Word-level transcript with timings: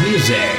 Music. 0.00 0.53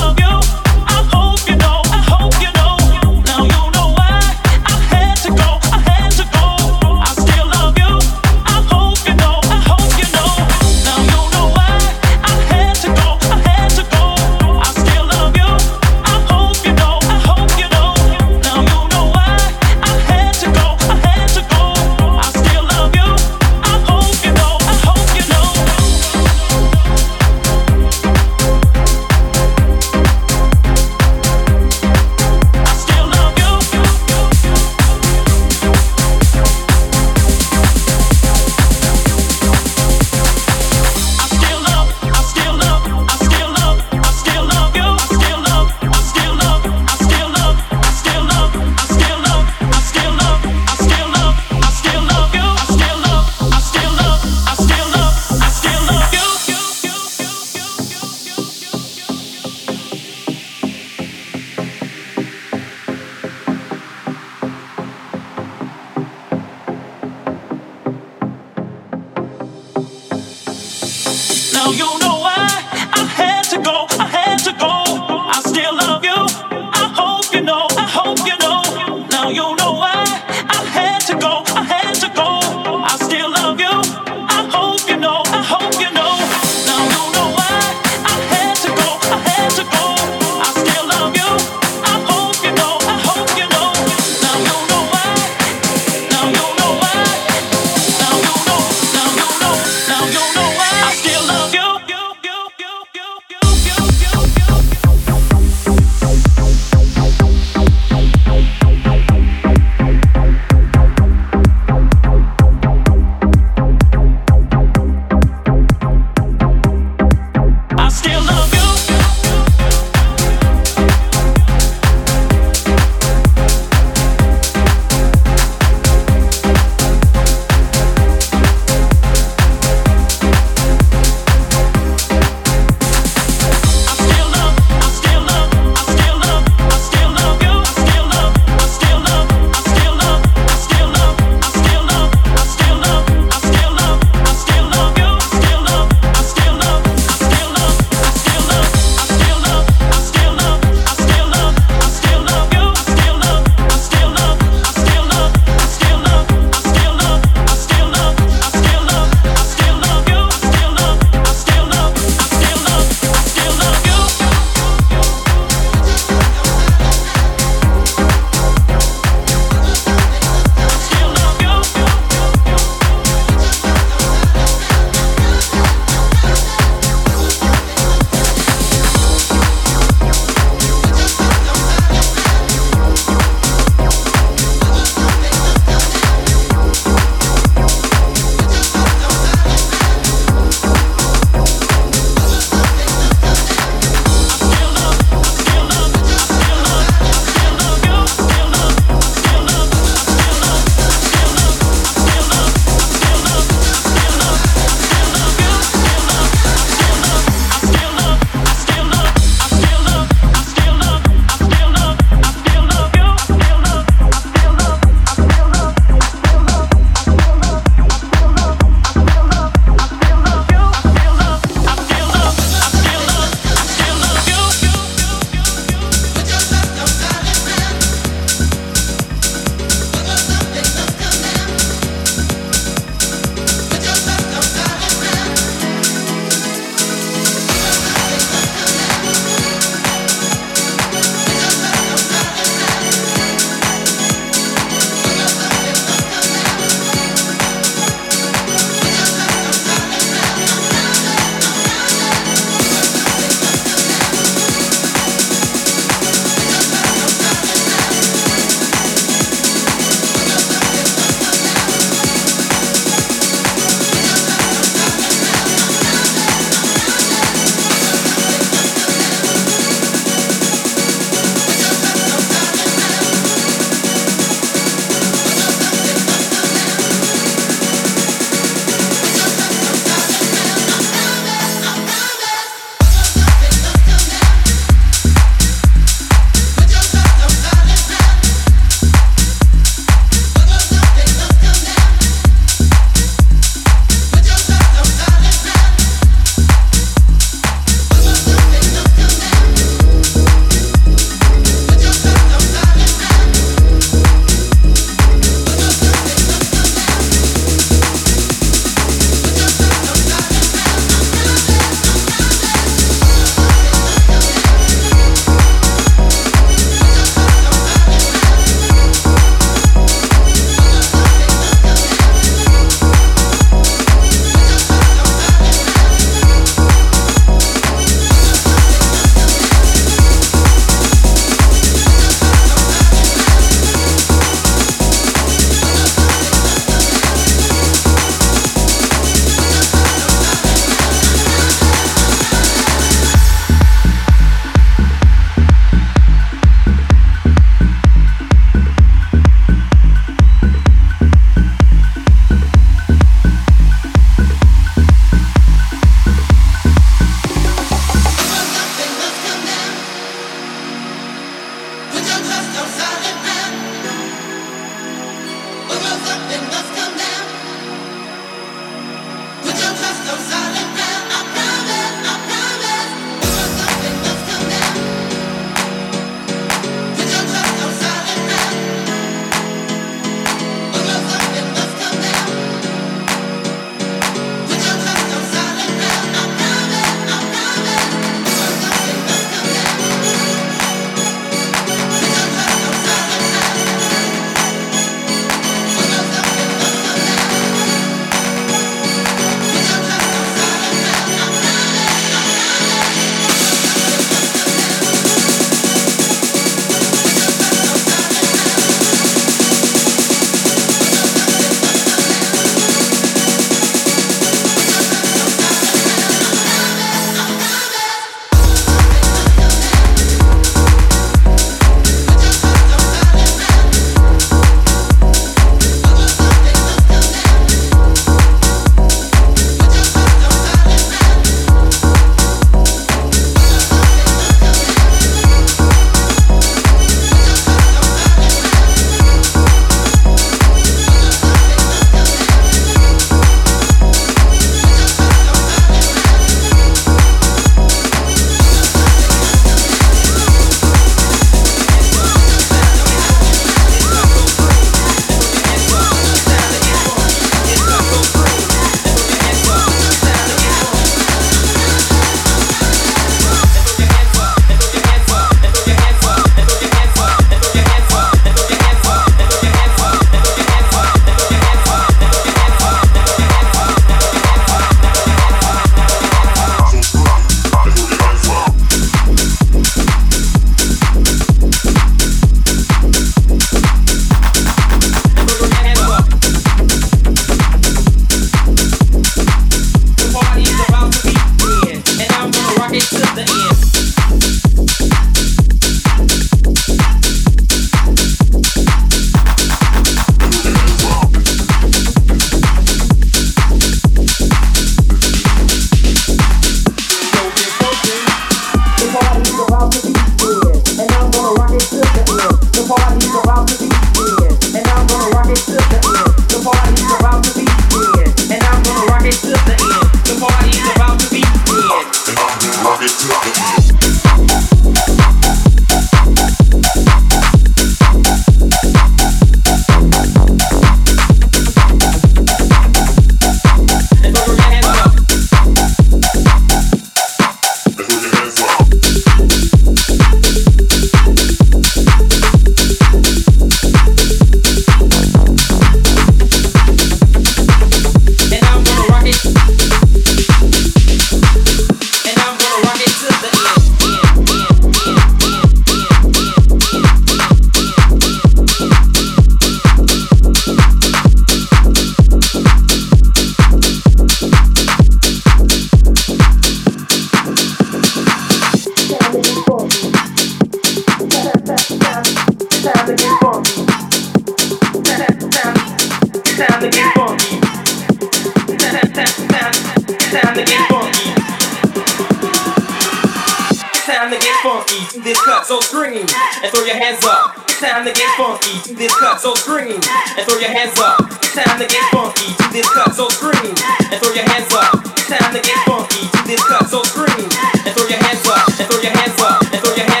To 585.01 585.09
this 585.09 585.21
cut, 585.25 585.45
so 585.45 585.59
scream 585.61 586.05
and 586.05 586.47
throw 586.53 586.63
your 586.63 586.77
hands 586.77 587.03
up. 587.05 587.33
Time 587.57 587.85
to 587.85 587.93
get 587.93 588.09
funky. 588.17 588.61
To 588.69 588.73
this 588.73 588.93
cut, 588.99 589.19
so 589.19 589.33
scream 589.33 589.81
and 590.17 590.23
throw 590.29 590.37
your 590.37 590.49
hands 590.49 590.77
up. 590.79 590.97
Time 591.33 591.57
to 591.57 591.65
get 591.65 591.83
funky. 591.89 592.29
To 592.37 592.45
this 592.53 592.69
cut, 592.69 592.93
so 592.93 593.09
scream 593.09 593.53
and 593.89 593.97
throw 593.97 594.13
your 594.13 594.25
hands 594.29 594.53
up. 594.53 594.77
Time 595.09 595.33
to 595.33 595.41
get 595.41 595.57
funky. 595.65 596.05
To 596.05 596.21
this 596.25 596.43
cut, 596.45 596.69
so 596.69 596.83
scream 596.83 597.29
and 597.65 597.71
throw 597.73 597.87
your 597.89 597.97
hands 597.97 598.25
up, 598.29 598.45
and 598.45 598.65
throw 598.69 598.81
your 598.81 598.93
hands 598.93 599.17
up, 599.21 599.41
and 599.41 599.59
throw 599.61 599.73
your 599.73 599.89
hands 599.89 600.00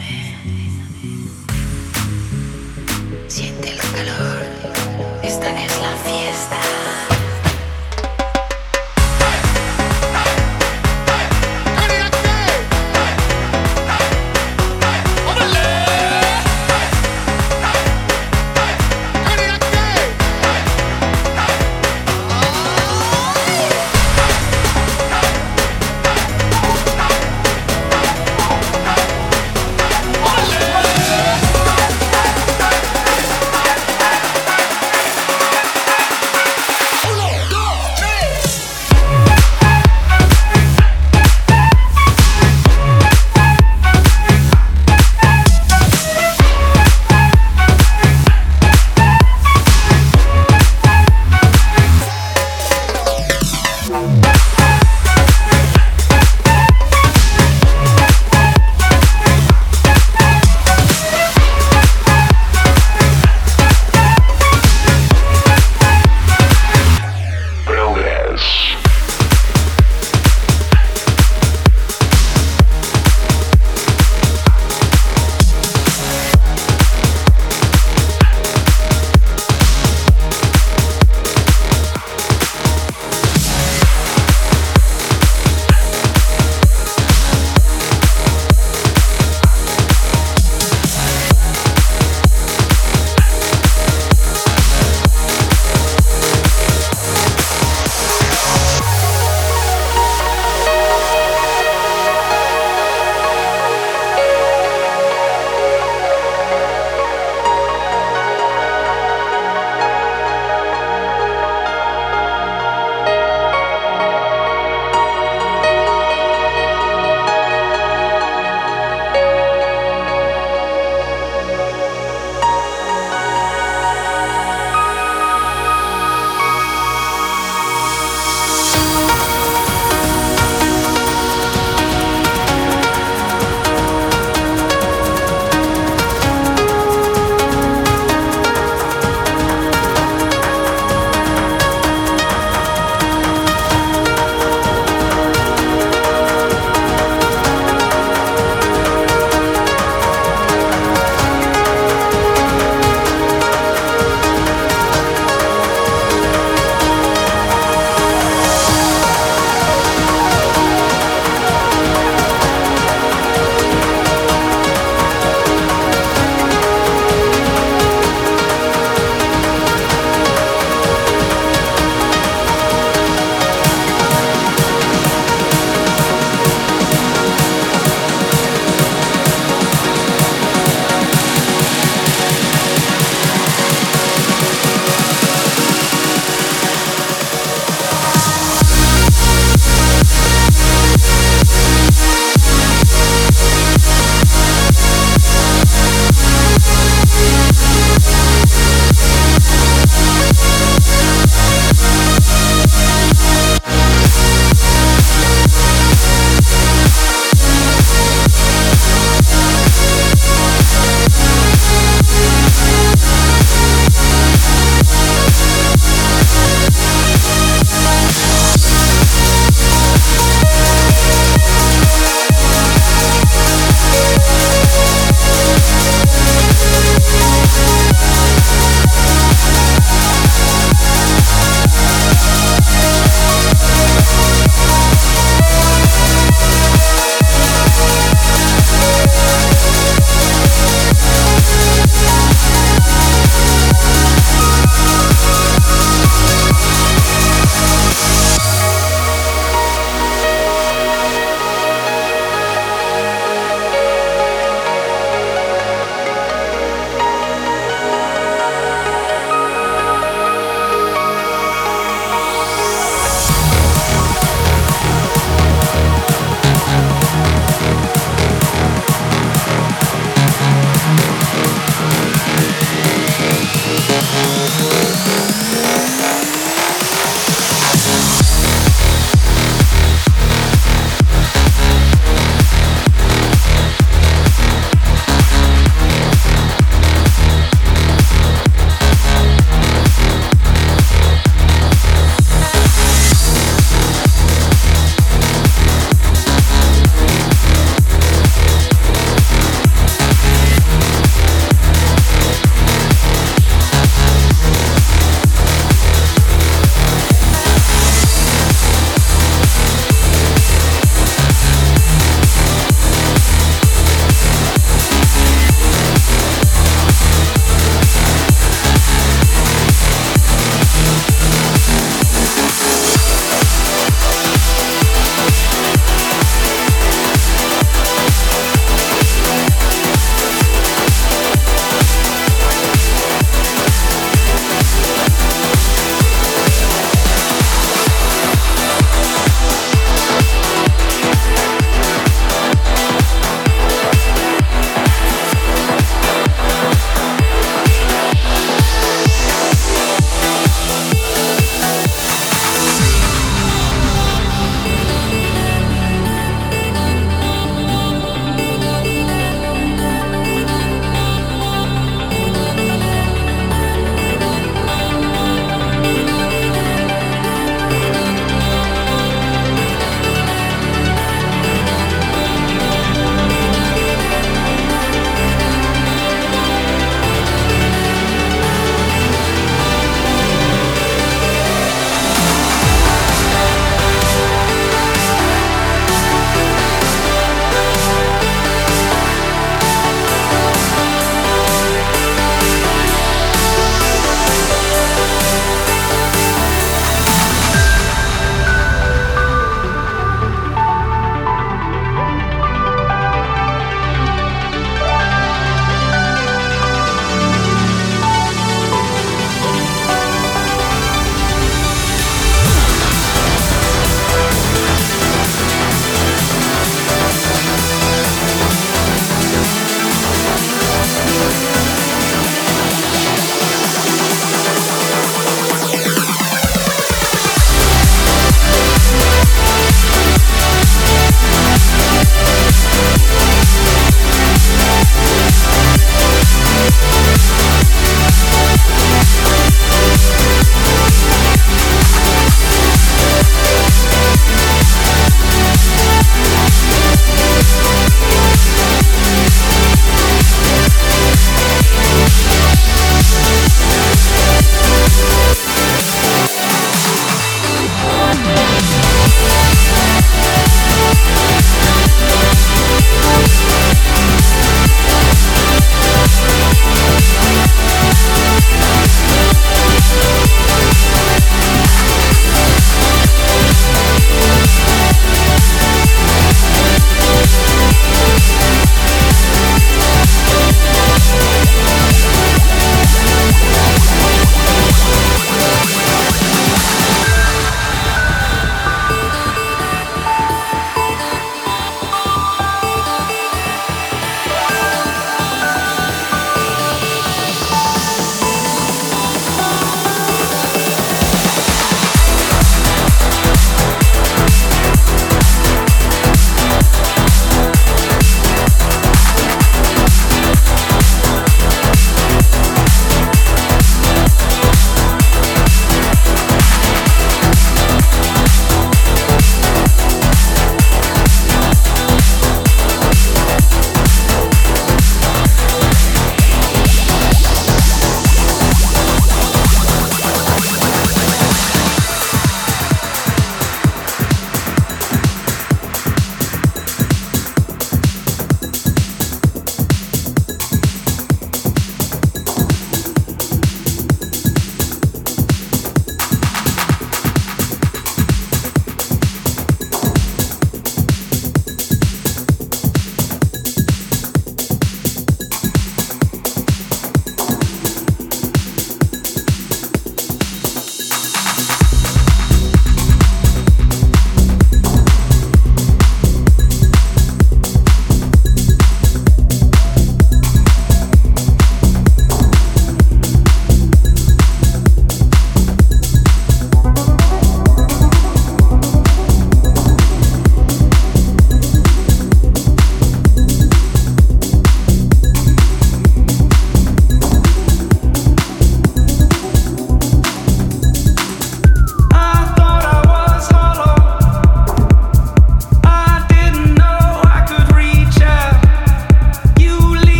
Amen. 0.00 0.67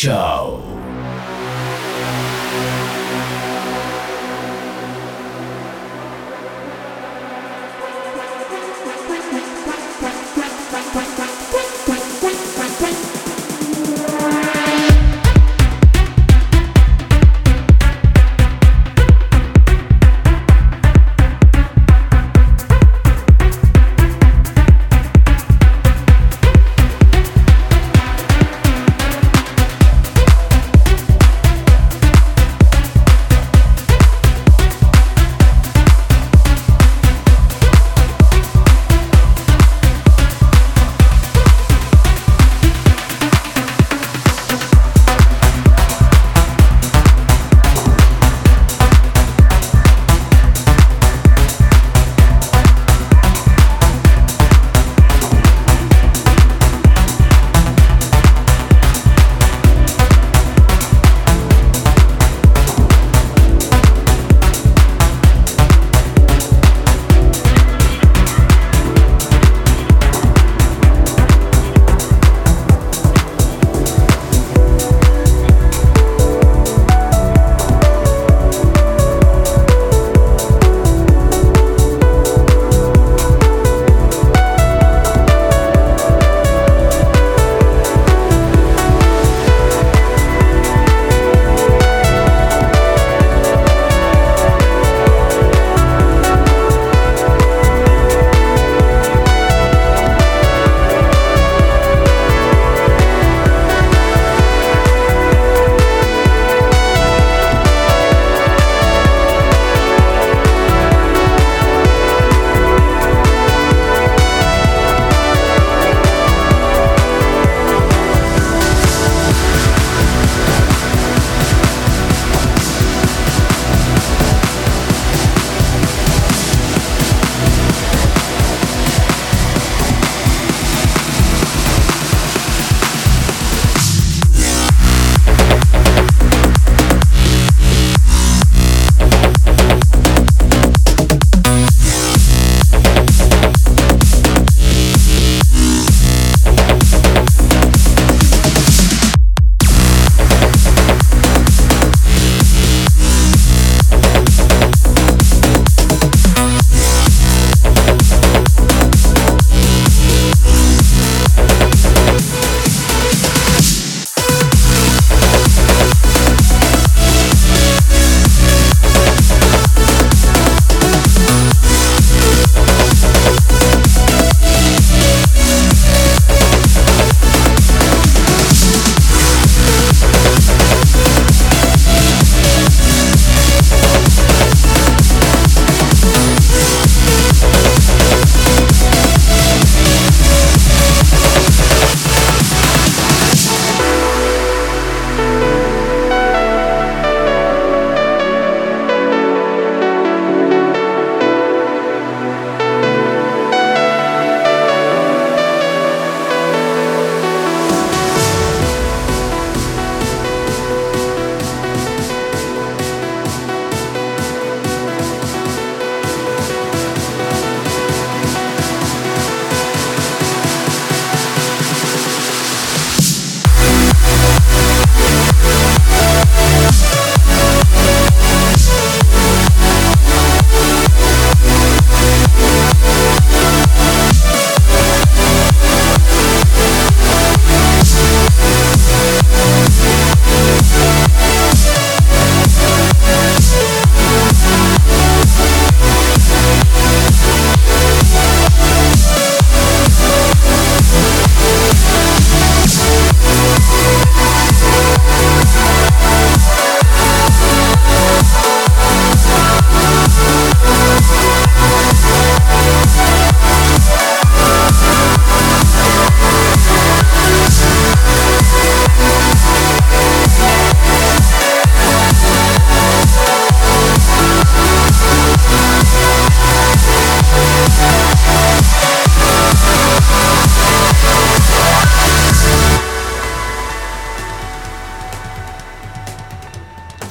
Show. 0.00 0.49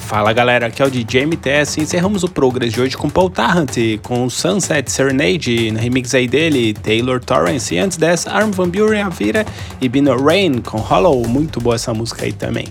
Fala 0.10 0.34
galera, 0.34 0.66
aqui 0.66 0.82
é 0.82 0.86
o 0.86 0.90
DJ 0.90 1.28
MTS 1.28 1.80
encerramos 1.80 2.24
o 2.24 2.28
Progress 2.28 2.74
de 2.74 2.82
hoje 2.82 2.98
com 2.98 3.08
Paul 3.08 3.30
Tarrant 3.30 3.76
com 4.02 4.28
Sunset 4.28 4.92
Serenade, 4.92 5.70
no 5.70 5.78
remix 5.78 6.16
aí 6.16 6.28
dele, 6.28 6.74
Taylor 6.74 7.24
Torrance, 7.24 7.76
e 7.76 7.78
antes 7.78 7.96
dessa 7.96 8.32
Arm 8.32 8.50
Van 8.50 8.68
Buren, 8.70 9.04
Avira 9.04 9.46
e 9.80 9.88
Bino 9.88 10.20
Rain 10.20 10.62
com 10.62 10.80
Hollow, 10.80 11.28
muito 11.28 11.62
boa 11.62 11.76
essa 11.76 11.94
música 11.94 12.26
aí 12.26 12.34
também. 12.34 12.66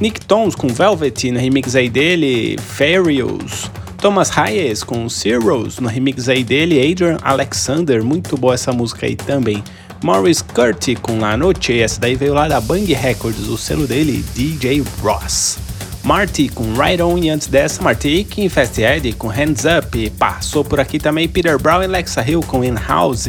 Nick 0.00 0.24
Tons 0.24 0.54
com 0.54 0.68
Velvet, 0.68 1.32
no 1.32 1.40
remix 1.40 1.74
aí 1.74 1.90
dele, 1.90 2.56
Farius. 2.60 3.68
Thomas 3.98 4.38
Hayes 4.38 4.84
com 4.84 5.08
Zeros, 5.08 5.80
no 5.80 5.88
remix 5.88 6.28
aí 6.28 6.44
dele, 6.44 6.88
Adrian 6.88 7.18
Alexander, 7.20 8.04
muito 8.04 8.36
boa 8.36 8.54
essa 8.54 8.72
música 8.72 9.06
aí 9.06 9.16
também. 9.16 9.60
Morris 10.04 10.40
Curti 10.40 10.94
com 10.94 11.18
La 11.18 11.36
Noche, 11.36 11.80
essa 11.80 12.00
daí 12.00 12.14
veio 12.14 12.32
lá 12.32 12.46
da 12.46 12.60
Bang 12.60 12.94
Records, 12.94 13.48
o 13.48 13.58
selo 13.58 13.88
dele, 13.88 14.24
DJ 14.36 14.84
Ross. 15.02 15.69
Marty 16.02 16.48
com 16.48 16.74
Right 16.74 17.02
On 17.02 17.18
e 17.18 17.28
antes 17.28 17.46
dessa, 17.46 17.82
Marty 17.82 18.24
com 18.24 18.48
Fasthead 18.48 19.12
com 19.14 19.28
Hands 19.28 19.64
Up. 19.64 20.10
Passou 20.18 20.64
por 20.64 20.80
aqui 20.80 20.98
também 20.98 21.28
Peter 21.28 21.60
Brown 21.60 21.82
e 21.82 21.86
Lexa 21.86 22.24
Hill 22.28 22.40
com 22.40 22.64
In 22.64 22.74
House. 22.74 23.26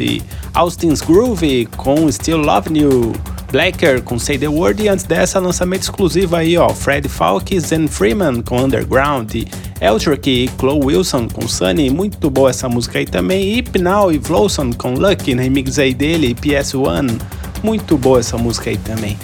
Austin's 0.54 1.02
Groove 1.02 1.68
com 1.78 2.12
Still 2.12 2.38
Love 2.38 2.78
You. 2.78 3.14
Blacker 3.52 4.02
com 4.02 4.18
Say 4.18 4.38
The 4.38 4.48
Word 4.48 4.82
e 4.82 4.88
antes 4.88 5.04
dessa, 5.04 5.38
lançamento 5.38 5.84
exclusivo 5.84 6.38
aí, 6.38 6.58
ó, 6.58 6.70
Fred 6.70 7.10
Falk 7.10 7.54
e 7.54 7.60
Zen 7.60 7.88
Freeman 7.88 8.42
com 8.42 8.64
Underground. 8.64 9.36
Eltrick 9.82 10.30
e 10.30 10.50
Chloe 10.58 10.86
Wilson 10.86 11.28
com 11.28 11.46
Sunny, 11.48 11.90
muito 11.90 12.30
boa 12.30 12.50
essa 12.50 12.70
música 12.70 13.00
aí 13.00 13.06
também. 13.06 13.56
Hypnal 13.56 14.12
e 14.12 14.18
Vlowson 14.18 14.72
com 14.72 14.94
Lucky, 14.94 15.36
remix 15.36 15.78
aí 15.78 15.94
dele, 15.94 16.34
PS1. 16.34 17.20
Muito 17.62 17.98
boa 17.98 18.20
essa 18.20 18.38
música 18.38 18.70
aí 18.70 18.78
também. 18.78 19.18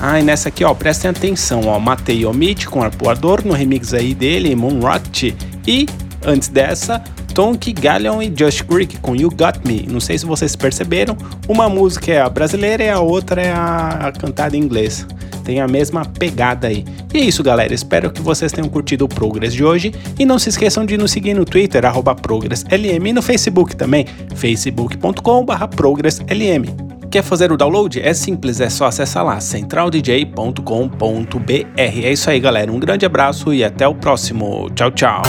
Ah, 0.00 0.18
e 0.18 0.22
nessa 0.22 0.48
aqui, 0.48 0.64
ó, 0.64 0.72
prestem 0.72 1.10
atenção, 1.10 1.66
ó, 1.66 1.78
Matei 1.78 2.24
Omit 2.24 2.66
com 2.68 2.82
Arpoador 2.82 3.46
no 3.46 3.52
remix 3.52 3.92
aí 3.92 4.14
dele, 4.14 4.56
Moonrocket. 4.56 5.34
E, 5.66 5.86
antes 6.24 6.48
dessa, 6.48 7.04
Tonk, 7.34 7.72
Galleon 7.74 8.22
e 8.22 8.32
Just 8.34 8.64
Greek 8.64 8.98
com 8.98 9.14
You 9.14 9.28
Got 9.30 9.60
Me. 9.66 9.86
Não 9.86 10.00
sei 10.00 10.16
se 10.16 10.24
vocês 10.24 10.56
perceberam, 10.56 11.16
uma 11.46 11.68
música 11.68 12.12
é 12.12 12.20
a 12.20 12.30
brasileira 12.30 12.82
e 12.82 12.88
a 12.88 12.98
outra 12.98 13.42
é 13.42 13.52
a, 13.52 14.08
a 14.08 14.12
cantada 14.12 14.56
em 14.56 14.60
inglês. 14.60 15.06
Tem 15.44 15.60
a 15.60 15.68
mesma 15.68 16.04
pegada 16.04 16.68
aí. 16.68 16.84
E 17.12 17.18
é 17.18 17.20
isso, 17.20 17.42
galera. 17.42 17.74
Espero 17.74 18.10
que 18.10 18.22
vocês 18.22 18.52
tenham 18.52 18.68
curtido 18.68 19.04
o 19.04 19.08
Progress 19.08 19.52
de 19.52 19.64
hoje. 19.64 19.92
E 20.18 20.24
não 20.24 20.38
se 20.38 20.48
esqueçam 20.48 20.86
de 20.86 20.96
nos 20.96 21.10
seguir 21.10 21.34
no 21.34 21.44
Twitter, 21.44 21.82
ProgressLM, 22.22 23.06
e 23.06 23.12
no 23.12 23.20
Facebook 23.20 23.76
também, 23.76 24.06
facebook.com.br 24.34 25.66
ProgressLM. 25.74 26.99
Quer 27.10 27.24
fazer 27.24 27.50
o 27.50 27.56
download? 27.56 28.00
É 28.00 28.14
simples, 28.14 28.60
é 28.60 28.70
só 28.70 28.86
acessar 28.86 29.24
lá 29.24 29.40
centraldj.com.br. 29.40 31.66
É 31.76 32.12
isso 32.12 32.30
aí, 32.30 32.38
galera. 32.38 32.70
Um 32.70 32.78
grande 32.78 33.04
abraço 33.04 33.52
e 33.52 33.64
até 33.64 33.88
o 33.88 33.96
próximo. 33.96 34.70
Tchau, 34.76 34.92
tchau. 34.92 35.22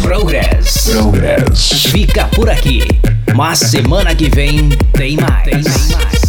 Progress. 0.00 0.90
Progress. 0.90 1.82
Fica 1.90 2.24
por 2.28 2.48
aqui. 2.48 2.80
Mas 3.34 3.58
semana 3.58 4.14
que 4.14 4.30
vem 4.30 4.70
tem 4.94 5.16
mais. 5.16 5.44
Tem 5.44 5.62
mais. 5.62 6.21